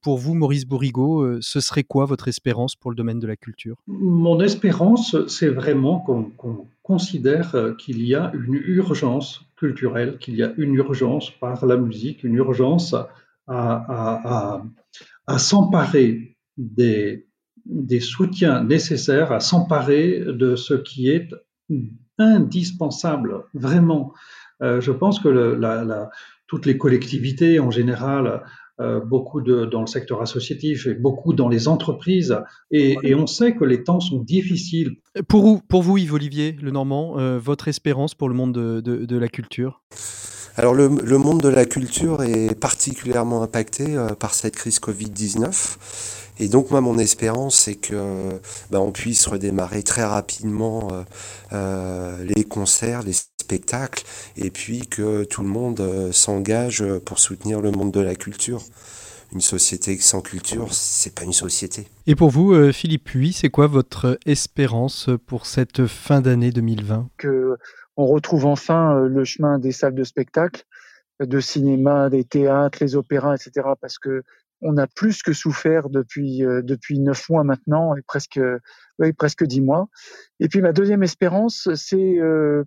[0.01, 3.75] pour vous, Maurice Bourrigaud, ce serait quoi votre espérance pour le domaine de la culture?
[3.87, 10.53] Mon espérance, c'est vraiment qu'on considère qu'il y a une urgence culturelle, qu'il y a
[10.57, 12.95] une urgence par la musique, une urgence
[13.47, 14.61] à
[15.37, 17.27] s'emparer des,
[17.65, 21.30] des soutiens nécessaires à s'emparer de ce qui est
[22.17, 24.13] indispensable, vraiment.
[24.62, 25.60] Euh, je pense que
[26.47, 28.43] toutes les collectivités en général,
[28.82, 32.38] euh, beaucoup dans le secteur associatif et beaucoup dans les entreprises,
[32.71, 34.97] et, on sait que les temps sont difficiles.
[35.30, 38.82] Pour vous, pour vous Yves Olivier Le Normand, euh, votre espérance pour le monde de,
[38.82, 39.82] de, la culture?
[40.57, 45.77] Alors le, le, monde de la culture est particulièrement impacté par cette crise Covid-19.
[46.39, 48.39] Et donc moi mon espérance c'est que
[48.69, 51.03] ben, on puisse redémarrer très rapidement euh,
[51.53, 54.03] euh, les concerts, les spectacles,
[54.36, 58.61] et puis que tout le monde euh, s'engage pour soutenir le monde de la culture.
[59.34, 61.88] Une société sans culture, c'est pas une société.
[62.05, 67.57] Et pour vous, Philippe Puy, c'est quoi votre espérance pour cette fin d'année 2020 Que
[67.97, 70.63] on retrouve enfin le chemin des salles de spectacle,
[71.19, 73.67] de cinéma, des théâtres, les opéras, etc.
[73.79, 74.23] Parce que
[74.61, 78.39] on a plus que souffert depuis euh, depuis neuf mois maintenant et presque
[78.99, 79.87] oui, presque dix mois.
[80.39, 82.63] Et puis ma deuxième espérance, c'est euh,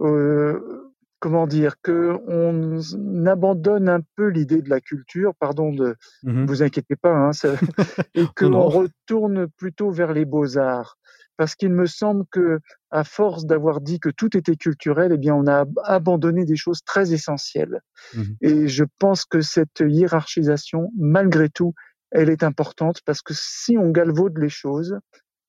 [0.00, 6.46] euh, comment dire que on abandonne un peu l'idée de la culture, pardon de mmh
[6.46, 7.30] vous inquiétez pas, hein,
[8.14, 10.98] et que l'on retourne plutôt vers les beaux arts
[11.38, 12.58] parce qu'il me semble que
[12.90, 16.82] à force d'avoir dit que tout était culturel, eh bien on a abandonné des choses
[16.84, 17.80] très essentielles.
[18.14, 21.74] Mmh Et je pense que cette hiérarchisation, malgré tout,
[22.10, 24.98] elle est importante parce que si on galvaude les choses,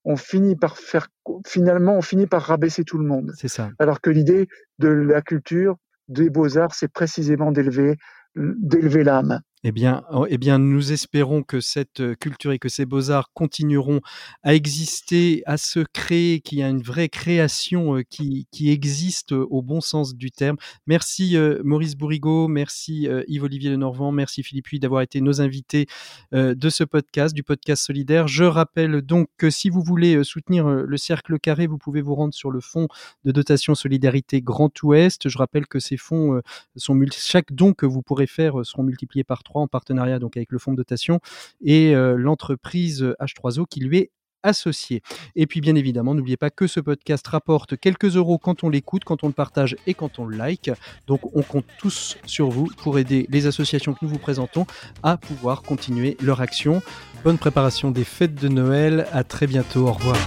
[0.05, 1.07] on finit par faire
[1.45, 3.33] finalement on finit par rabaisser tout le monde.
[3.35, 3.71] C'est ça.
[3.79, 5.75] Alors que l'idée de la culture,
[6.07, 7.97] des beaux-arts, c'est précisément d'élever
[8.35, 9.41] d'élever l'âme.
[9.65, 13.99] Eh bien, oh, eh bien, nous espérons que cette culture et que ces beaux-arts continueront
[14.41, 19.61] à exister, à se créer, qu'il y a une vraie création qui, qui existe au
[19.61, 20.55] bon sens du terme.
[20.87, 25.87] Merci Maurice Bourrigaud, merci Yves-Olivier Lenormand, merci Philippe Huy d'avoir été nos invités
[26.31, 28.29] de ce podcast, du podcast solidaire.
[28.29, 32.33] Je rappelle donc que si vous voulez soutenir le Cercle Carré, vous pouvez vous rendre
[32.33, 32.87] sur le fonds
[33.25, 35.27] de dotation solidarité Grand Ouest.
[35.27, 36.39] Je rappelle que ces fonds
[36.77, 40.59] sont chaque don que vous pourrez faire seront multipliés par en partenariat donc avec le
[40.59, 41.19] fonds de dotation
[41.61, 44.11] et euh, l'entreprise H3O qui lui est
[44.43, 45.01] associé.
[45.35, 49.03] Et puis bien évidemment, n'oubliez pas que ce podcast rapporte quelques euros quand on l'écoute,
[49.03, 50.71] quand on le partage et quand on le like.
[51.07, 54.65] Donc on compte tous sur vous pour aider les associations que nous vous présentons
[55.03, 56.81] à pouvoir continuer leur action.
[57.23, 59.07] Bonne préparation des fêtes de Noël.
[59.11, 59.87] À très bientôt.
[59.87, 60.17] Au revoir.